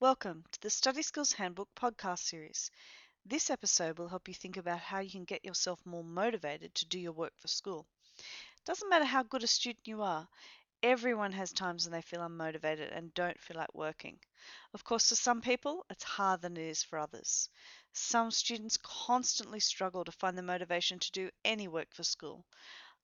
Welcome 0.00 0.44
to 0.52 0.60
the 0.62 0.70
Study 0.70 1.02
Skills 1.02 1.34
Handbook 1.34 1.68
podcast 1.76 2.20
series. 2.20 2.70
This 3.26 3.50
episode 3.50 3.98
will 3.98 4.08
help 4.08 4.28
you 4.28 4.32
think 4.34 4.56
about 4.56 4.78
how 4.78 5.00
you 5.00 5.10
can 5.10 5.24
get 5.24 5.44
yourself 5.44 5.78
more 5.84 6.02
motivated 6.02 6.74
to 6.76 6.86
do 6.86 6.98
your 6.98 7.12
work 7.12 7.34
for 7.36 7.48
school. 7.48 7.86
Doesn't 8.64 8.88
matter 8.88 9.04
how 9.04 9.24
good 9.24 9.44
a 9.44 9.46
student 9.46 9.86
you 9.86 10.00
are, 10.00 10.26
everyone 10.82 11.32
has 11.32 11.52
times 11.52 11.84
when 11.84 11.92
they 11.92 12.00
feel 12.00 12.22
unmotivated 12.22 12.96
and 12.96 13.12
don't 13.12 13.38
feel 13.42 13.58
like 13.58 13.74
working. 13.74 14.18
Of 14.72 14.84
course, 14.84 15.10
for 15.10 15.16
some 15.16 15.42
people, 15.42 15.84
it's 15.90 16.02
harder 16.02 16.40
than 16.40 16.56
it 16.56 16.66
is 16.66 16.82
for 16.82 16.98
others. 16.98 17.50
Some 17.92 18.30
students 18.30 18.78
constantly 18.82 19.60
struggle 19.60 20.04
to 20.06 20.12
find 20.12 20.38
the 20.38 20.42
motivation 20.42 20.98
to 20.98 21.12
do 21.12 21.30
any 21.44 21.68
work 21.68 21.92
for 21.92 22.04
school. 22.04 22.46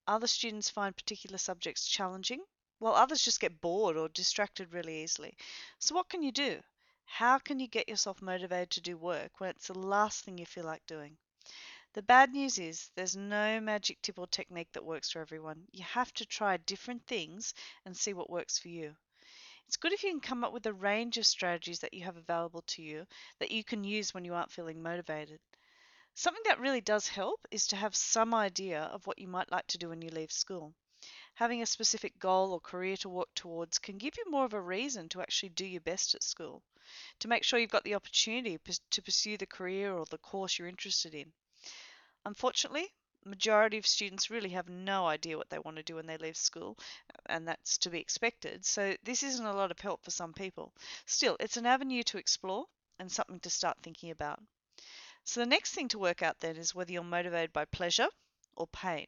Other 0.07 0.27
students 0.27 0.71
find 0.71 0.97
particular 0.97 1.37
subjects 1.37 1.87
challenging, 1.87 2.43
while 2.79 2.95
others 2.95 3.23
just 3.23 3.41
get 3.41 3.61
bored 3.61 3.99
or 3.99 4.09
distracted 4.09 4.73
really 4.73 5.03
easily. 5.03 5.37
So, 5.79 5.95
what 5.95 6.09
can 6.09 6.23
you 6.23 6.33
do? 6.33 6.63
How 7.07 7.39
can 7.39 7.61
you 7.61 7.67
get 7.67 7.89
yourself 7.89 8.21
motivated 8.21 8.71
to 8.73 8.81
do 8.83 8.97
work 8.99 9.41
when 9.41 9.51
it's 9.51 9.69
the 9.69 9.79
last 9.79 10.25
thing 10.25 10.37
you 10.37 10.45
feel 10.45 10.65
like 10.65 10.85
doing? 10.87 11.17
The 11.95 12.03
bad 12.03 12.33
news 12.33 12.59
is 12.59 12.91
there's 12.95 13.17
no 13.17 13.59
magic 13.59 14.03
tip 14.03 14.19
or 14.19 14.27
technique 14.27 14.71
that 14.73 14.85
works 14.85 15.11
for 15.11 15.21
everyone. 15.21 15.67
You 15.73 15.83
have 15.85 16.13
to 16.15 16.27
try 16.27 16.59
different 16.59 17.07
things 17.07 17.55
and 17.87 17.97
see 17.97 18.13
what 18.13 18.29
works 18.29 18.59
for 18.59 18.69
you. 18.69 18.95
It's 19.67 19.79
good 19.79 19.93
if 19.93 20.03
you 20.03 20.11
can 20.11 20.21
come 20.21 20.45
up 20.45 20.53
with 20.53 20.67
a 20.67 20.75
range 20.75 21.17
of 21.17 21.27
strategies 21.27 21.79
that 21.81 21.95
you 21.95 22.05
have 22.05 22.17
available 22.17 22.63
to 22.63 22.83
you 22.83 23.07
that 23.39 23.51
you 23.51 23.65
can 23.65 23.83
use 23.83 24.13
when 24.13 24.25
you 24.25 24.35
aren't 24.35 24.53
feeling 24.53 24.83
motivated. 24.83 25.41
Something 26.15 26.43
that 26.45 26.61
really 26.61 26.81
does 26.81 27.09
help 27.09 27.47
is 27.51 27.67
to 27.69 27.77
have 27.77 27.97
some 27.97 28.35
idea 28.35 28.83
of 28.83 29.07
what 29.07 29.19
you 29.19 29.29
might 29.29 29.51
like 29.51 29.67
to 29.69 29.79
do 29.79 29.89
when 29.89 30.03
you 30.03 30.11
leave 30.11 30.33
school. 30.33 30.75
Having 31.35 31.63
a 31.63 31.67
specific 31.67 32.19
goal 32.19 32.53
or 32.53 32.61
career 32.61 32.97
to 32.99 33.09
work 33.09 33.29
towards 33.35 33.79
can 33.79 33.99
give 33.99 34.17
you 34.17 34.25
more 34.31 34.45
of 34.45 34.55
a 34.55 34.61
reason 34.61 35.09
to 35.11 35.21
actually 35.21 35.51
do 35.51 35.67
your 35.67 35.81
best 35.81 36.15
at 36.15 36.23
school 36.23 36.63
to 37.19 37.29
make 37.29 37.45
sure 37.45 37.59
you've 37.59 37.71
got 37.71 37.85
the 37.85 37.95
opportunity 37.95 38.59
to 38.91 39.03
pursue 39.03 39.37
the 39.37 39.47
career 39.47 39.93
or 39.93 40.07
the 40.07 40.19
course 40.19 40.59
you're 40.59 40.69
interested 40.69 41.15
in. 41.15 41.33
Unfortunately, 42.25 42.93
majority 43.25 43.77
of 43.77 43.87
students 43.87 44.31
really 44.31 44.51
have 44.51 44.69
no 44.69 45.07
idea 45.07 45.37
what 45.37 45.51
they 45.51 45.59
want 45.59 45.77
to 45.77 45.83
do 45.83 45.97
when 45.97 46.07
they 46.07 46.17
leave 46.17 46.37
school, 46.37 46.79
and 47.27 47.47
that's 47.47 47.77
to 47.79 47.91
be 47.91 48.01
expected. 48.01 48.65
So 48.65 48.97
this 49.03 49.23
isn't 49.23 49.47
a 49.47 49.55
lot 49.55 49.71
of 49.71 49.81
help 49.81 50.05
for 50.05 50.11
some 50.11 50.33
people. 50.33 50.73
Still, 51.07 51.37
it's 51.41 51.57
an 51.57 51.67
avenue 51.67 52.03
to 52.05 52.19
explore 52.19 52.67
and 52.99 53.11
something 53.11 53.41
to 53.41 53.51
start 53.51 53.79
thinking 53.83 54.11
about. 54.11 54.41
So 55.25 55.41
the 55.41 55.47
next 55.47 55.75
thing 55.75 55.89
to 55.89 55.99
work 55.99 56.23
out 56.23 56.39
then 56.39 56.57
is 56.57 56.75
whether 56.75 56.93
you're 56.93 57.03
motivated 57.03 57.53
by 57.53 57.65
pleasure 57.65 58.09
or 58.57 58.69
pain. 58.69 59.07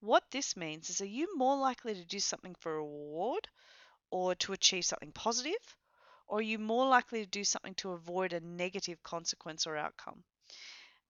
What 0.00 0.30
this 0.30 0.56
means 0.56 0.90
is 0.90 1.00
are 1.00 1.06
you 1.06 1.36
more 1.36 1.56
likely 1.56 1.94
to 1.94 2.04
do 2.04 2.20
something 2.20 2.54
for 2.56 2.72
a 2.72 2.76
reward 2.76 3.48
or 4.10 4.34
to 4.36 4.52
achieve 4.52 4.84
something 4.84 5.12
positive 5.12 5.76
or 6.26 6.38
are 6.38 6.42
you 6.42 6.58
more 6.58 6.86
likely 6.86 7.24
to 7.24 7.30
do 7.30 7.44
something 7.44 7.74
to 7.76 7.92
avoid 7.92 8.32
a 8.32 8.40
negative 8.40 9.02
consequence 9.02 9.66
or 9.66 9.76
outcome? 9.76 10.22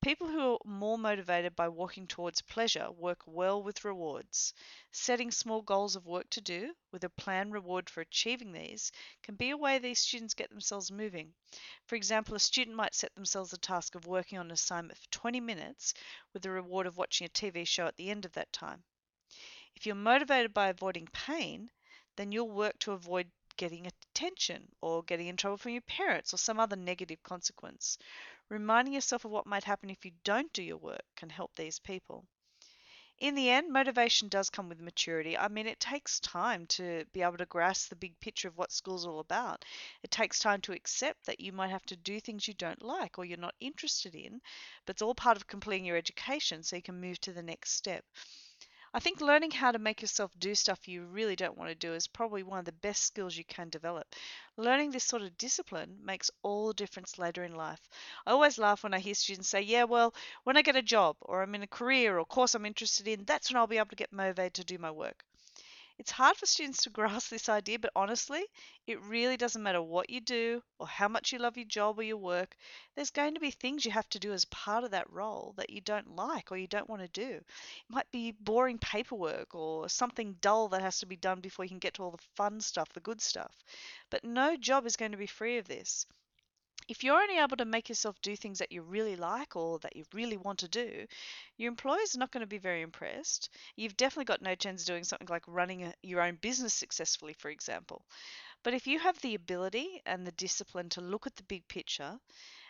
People 0.01 0.29
who 0.29 0.53
are 0.53 0.59
more 0.65 0.97
motivated 0.97 1.57
by 1.57 1.69
walking 1.69 2.07
towards 2.07 2.41
pleasure 2.41 2.89
work 2.93 3.19
well 3.27 3.61
with 3.61 3.85
rewards. 3.85 4.55
Setting 4.93 5.33
small 5.33 5.61
goals 5.61 5.97
of 5.97 6.07
work 6.07 6.31
to 6.31 6.41
do 6.41 6.73
with 6.93 7.03
a 7.03 7.09
planned 7.09 7.53
reward 7.53 7.91
for 7.91 8.01
achieving 8.01 8.53
these 8.53 8.93
can 9.25 9.35
be 9.35 9.51
a 9.51 9.57
way 9.57 9.79
these 9.79 9.99
students 9.99 10.35
get 10.35 10.51
themselves 10.51 10.93
moving. 10.93 11.35
For 11.87 11.97
example, 11.97 12.37
a 12.37 12.41
student 12.41 12.77
might 12.77 12.95
set 12.95 13.13
themselves 13.17 13.51
the 13.51 13.59
task 13.59 13.97
of 13.97 14.07
working 14.07 14.39
on 14.39 14.47
an 14.47 14.53
assignment 14.53 14.99
for 14.99 15.11
20 15.11 15.41
minutes 15.41 15.95
with 16.33 16.43
the 16.43 16.51
reward 16.51 16.87
of 16.87 16.97
watching 16.97 17.27
a 17.27 17.31
TV 17.31 17.67
show 17.67 17.87
at 17.87 17.97
the 17.97 18.11
end 18.11 18.25
of 18.25 18.33
that 18.35 18.53
time. 18.53 18.85
If 19.75 19.85
you're 19.85 19.97
motivated 19.97 20.55
by 20.55 20.69
avoiding 20.69 21.09
pain, 21.13 21.73
then 22.15 22.31
you'll 22.31 22.51
work 22.51 22.79
to 22.81 22.93
avoid 22.93 23.33
getting 23.57 23.89
attention 23.89 24.69
or 24.81 25.03
getting 25.03 25.27
in 25.27 25.37
trouble 25.37 25.57
from 25.57 25.73
your 25.73 25.83
parents 25.83 26.33
or 26.33 26.39
some 26.39 26.61
other 26.61 26.77
negative 26.77 27.23
consequence. 27.25 27.99
Reminding 28.49 28.95
yourself 28.95 29.25
of 29.25 29.31
what 29.31 29.47
might 29.47 29.65
happen 29.65 29.91
if 29.91 30.05
you 30.05 30.13
don't 30.25 30.53
do 30.53 30.63
your 30.63 30.77
work 30.79 31.05
can 31.17 31.31
help 31.31 31.55
these 31.55 31.79
people. 31.79 32.27
In 33.19 33.35
the 33.35 33.51
end, 33.51 33.73
motivation 33.73 34.29
does 34.29 34.49
come 34.49 34.69
with 34.69 34.81
maturity. 34.81 35.37
I 35.37 35.49
mean, 35.49 35.67
it 35.67 35.81
takes 35.81 36.21
time 36.21 36.67
to 36.69 37.05
be 37.13 37.23
able 37.23 37.39
to 37.39 37.47
grasp 37.47 37.89
the 37.89 37.97
big 37.97 38.19
picture 38.21 38.47
of 38.47 38.57
what 38.57 38.71
school's 38.71 39.07
all 39.07 39.19
about. 39.19 39.65
It 40.05 40.11
takes 40.13 40.39
time 40.39 40.61
to 40.63 40.73
accept 40.73 41.27
that 41.27 41.41
you 41.41 41.53
might 41.53 41.71
have 41.71 41.85
to 41.87 41.97
do 41.97 42.21
things 42.21 42.47
you 42.47 42.55
don't 42.55 42.81
like 42.81 43.19
or 43.19 43.25
you're 43.25 43.37
not 43.37 43.57
interested 43.59 44.15
in, 44.15 44.41
but 44.87 44.95
it's 44.95 45.03
all 45.03 45.17
part 45.17 45.37
of 45.37 45.49
completing 45.49 45.85
your 45.85 45.97
education 45.97 46.63
so 46.63 46.77
you 46.77 46.83
can 46.83 47.01
move 47.01 47.21
to 47.23 47.33
the 47.33 47.43
next 47.43 47.73
step. 47.73 48.05
I 48.93 49.01
think 49.01 49.21
learning 49.23 49.53
how 49.53 49.73
to 49.73 49.79
make 49.79 50.03
yourself 50.03 50.31
do 50.39 50.55
stuff 50.55 50.89
you 50.89 51.05
really 51.05 51.37
don't 51.37 51.57
want 51.57 51.71
to 51.71 51.75
do 51.75 51.95
is 51.95 52.07
probably 52.07 52.43
one 52.43 52.59
of 52.59 52.67
the 52.67 52.73
best 52.73 53.03
skills 53.05 53.37
you 53.37 53.45
can 53.45 53.71
develop. 53.71 54.15
Learning 54.59 54.91
this 54.91 55.05
sort 55.05 55.23
of 55.23 55.39
discipline 55.39 55.99
makes 56.03 56.31
all 56.43 56.69
the 56.69 56.75
difference 56.75 57.19
later 57.19 57.45
in 57.45 57.55
life. 57.55 57.81
I 58.27 58.33
always 58.33 58.59
laugh 58.59 58.83
when 58.83 58.93
I 58.93 58.99
hear 58.99 59.15
students 59.15 59.49
say, 59.49 59.63
Yeah, 59.63 59.85
well, 59.85 60.15
when 60.45 60.57
I 60.59 60.63
get 60.63 60.77
a 60.77 60.83
job 60.83 61.17
or 61.21 61.43
I'm 61.43 61.55
in 61.55 61.63
a 61.63 61.67
career 61.67 62.19
or 62.19 62.27
course 62.27 62.55
I'm 62.55 62.67
interested 62.67 63.09
in, 63.09 63.25
that's 63.25 63.51
when 63.51 63.57
I'll 63.57 63.67
be 63.67 63.79
able 63.79 63.89
to 63.89 63.97
get 63.97 64.13
motivated 64.13 64.55
to 64.55 64.65
do 64.65 64.79
my 64.79 64.91
work. 64.91 65.25
It's 65.99 66.11
hard 66.11 66.37
for 66.37 66.47
students 66.47 66.85
to 66.85 66.91
grasp 66.99 67.29
this 67.31 67.49
idea, 67.49 67.79
but 67.79 67.91
honestly, 67.95 68.45
it 68.87 69.01
really 69.03 69.37
doesn't 69.37 69.63
matter 69.63 69.83
what 69.83 70.11
you 70.11 70.21
do 70.21 70.63
or 70.79 70.87
how 70.87 71.09
much 71.09 71.33
you 71.33 71.39
love 71.39 71.57
your 71.57 71.67
job 71.67 71.99
or 71.99 72.03
your 72.03 72.17
work. 72.17 72.57
There's 72.95 73.11
going 73.11 73.35
to 73.35 73.41
be 73.41 73.51
things 73.51 73.85
you 73.85 73.91
have 73.91 74.09
to 74.11 74.19
do 74.19 74.33
as 74.33 74.45
part 74.47 74.85
of 74.85 74.93
that 74.93 75.11
role 75.13 75.55
that 75.57 75.71
you 75.71 75.81
don't 75.81 76.17
like 76.17 76.51
or 76.51 76.57
you 76.57 76.67
don't 76.69 76.89
want 76.89 77.03
to 77.03 77.09
do. 77.09 77.37
It 77.37 77.45
might 77.89 78.11
be 78.11 78.33
boring 78.33 78.79
paperwork 78.79 79.55
or 79.55 79.89
something 79.89 80.37
dull 80.41 80.69
that 80.69 80.83
has 80.83 81.01
to 81.01 81.07
be 81.07 81.17
done 81.17 81.41
before 81.41 81.65
you 81.65 81.71
can 81.71 81.79
get 81.79 81.95
to 81.95 82.03
all 82.03 82.13
the 82.13 82.25
fun 82.37 82.61
stuff, 82.61 82.93
the 82.93 83.01
good 83.01 83.21
stuff. 83.21 83.55
But 84.11 84.25
no 84.25 84.57
job 84.57 84.87
is 84.87 84.97
going 84.97 85.13
to 85.13 85.19
be 85.19 85.27
free 85.27 85.59
of 85.59 85.69
this 85.69 86.07
if 86.89 87.05
you're 87.05 87.21
only 87.21 87.39
able 87.39 87.59
to 87.59 87.67
make 87.67 87.91
yourself 87.91 88.19
do 88.23 88.35
things 88.35 88.59
that 88.61 88.73
you 88.73 88.81
really 88.81 89.15
like 89.15 89.55
or 89.57 89.79
that 89.81 89.95
you 89.95 90.05
really 90.15 90.39
want 90.39 90.61
to 90.61 90.69
do, 90.69 91.07
your 91.59 91.69
employer's 91.69 92.17
not 92.17 92.33
going 92.33 92.41
to 92.41 92.47
be 92.47 92.57
very 92.57 92.81
impressed. 92.81 93.51
You've 93.77 93.97
definitely 93.97 94.25
got 94.25 94.41
no 94.41 94.55
chance 94.55 94.83
of 94.83 94.87
doing 94.87 95.05
something 95.05 95.29
like 95.29 95.45
running 95.47 95.85
a, 95.85 95.95
your 96.03 96.23
own 96.23 96.37
business 96.37 96.73
successfully, 96.73 97.35
for 97.35 97.51
example. 97.51 98.07
But 98.63 98.73
if 98.73 98.87
you 98.87 98.99
have 99.01 99.21
the 99.21 99.35
ability 99.35 100.01
and 100.07 100.27
the 100.27 100.33
discipline 100.33 100.89
to 100.91 101.03
look 101.03 101.27
at 101.27 101.37
the 101.37 101.43
big 101.43 101.69
picture 101.69 102.19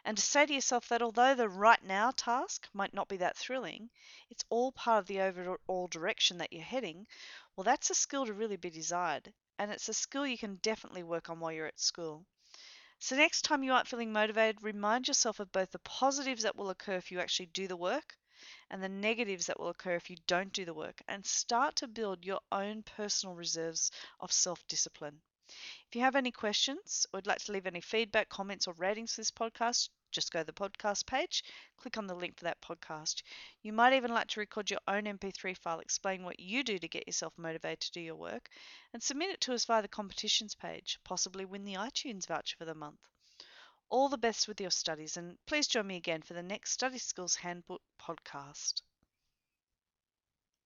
and 0.05 0.17
to 0.17 0.23
say 0.23 0.47
to 0.47 0.53
yourself 0.53 0.89
that 0.89 1.03
although 1.03 1.37
the 1.37 1.49
right 1.49 1.83
now 1.85 2.11
task 2.11 2.69
might 2.73 2.93
not 2.93 3.09
be 3.09 3.19
that 3.19 3.37
thrilling, 3.37 3.89
it's 4.31 4.45
all 4.49 4.73
part 4.73 4.99
of 4.99 5.07
the 5.07 5.21
overall 5.21 5.87
direction 5.87 6.39
that 6.39 6.53
you're 6.53 6.63
heading, 6.63 7.07
well, 7.55 7.65
that's 7.65 7.91
a 7.91 7.95
skill 7.95 8.27
to 8.27 8.33
really 8.33 8.57
be 8.57 8.71
desired. 8.71 9.33
And 9.61 9.71
it's 9.71 9.89
a 9.89 9.95
skill 9.95 10.27
you 10.27 10.39
can 10.39 10.57
definitely 10.57 11.05
work 11.05 11.31
on 11.31 11.39
while 11.39 11.53
you're 11.53 11.67
at 11.67 11.79
school. 11.79 12.27
So 13.01 13.17
next 13.17 13.43
time 13.43 13.65
you 13.65 13.73
aren't 13.73 13.89
feeling 13.89 14.13
motivated, 14.13 14.63
remind 14.63 15.09
yourself 15.09 15.41
of 15.41 15.51
both 15.51 15.73
the 15.73 15.81
positives 15.81 16.45
that 16.45 16.55
will 16.55 16.71
occur 16.71 16.95
if 16.95 17.11
you 17.11 17.19
actually 17.19 17.47
do 17.47 17.67
the 17.67 17.77
work 17.77 18.17
and 18.71 18.81
the 18.83 18.89
negatives 18.89 19.47
that 19.47 19.59
will 19.59 19.71
occur 19.71 19.97
if 19.97 20.11
you 20.11 20.17
don't 20.29 20.53
do 20.53 20.65
the 20.65 20.75
work 20.75 21.03
and 21.09 21.27
start 21.27 21.75
to 21.77 21.89
build 21.89 22.25
your 22.25 22.41
own 22.53 22.85
personal 22.85 23.35
reserves 23.35 23.91
of 24.21 24.31
self-discipline. 24.33 25.21
If 25.89 25.97
you 25.97 26.03
have 26.03 26.17
any 26.17 26.31
questions 26.31 27.07
or 27.13 27.19
would 27.19 27.27
like 27.27 27.39
to 27.45 27.53
leave 27.53 27.67
any 27.67 27.81
feedback, 27.81 28.29
comments 28.29 28.67
or 28.67 28.75
ratings 28.75 29.15
for 29.15 29.21
this 29.21 29.31
podcast, 29.31 29.89
just 30.11 30.33
go 30.33 30.41
to 30.41 30.45
the 30.45 30.53
podcast 30.53 31.07
page, 31.07 31.45
click 31.77 31.97
on 31.99 32.07
the 32.07 32.15
link 32.15 32.37
for 32.37 32.45
that 32.45 32.61
podcast. 32.61 33.23
You 33.63 33.73
might 33.73 33.93
even 33.93 34.13
like 34.13 34.29
to 34.29 34.41
record 34.41 34.71
your 34.71 34.81
own 34.89 35.07
MP3 35.07 35.55
file 35.55 35.81
explaining 35.81 36.25
what 36.25 36.41
you 36.41 36.63
do 36.65 36.79
to 36.79 36.89
get 36.89 37.07
yourself 37.07 37.33
motivated 37.37 37.81
to 37.81 37.93
do 37.93 38.01
your 38.01 38.17
work 38.17 38.49
and 38.93 39.03
submit 39.03 39.31
it 39.31 39.41
to 39.43 39.55
us 39.55 39.65
via 39.65 39.83
the 39.83 39.89
competitions 39.89 40.55
page, 40.55 40.99
possibly 41.05 41.45
win 41.45 41.65
the 41.65 41.75
iTunes 41.75 42.27
voucher 42.27 42.57
for 42.57 42.65
the 42.65 42.75
month. 42.75 43.01
All 43.91 44.09
the 44.09 44.19
best 44.19 44.49
with 44.49 44.61
your 44.61 44.71
studies 44.71 45.17
and 45.17 45.39
please 45.47 45.67
join 45.67 45.87
me 45.87 45.97
again 45.97 46.23
for 46.23 46.35
the 46.35 46.43
next 46.43 46.73
Study 46.73 46.99
Skills 46.99 47.37
Handbook 47.37 47.83
podcast. 48.01 48.83